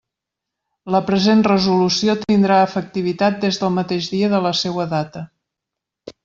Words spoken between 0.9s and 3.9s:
La present resolució tindrà efectivitat des del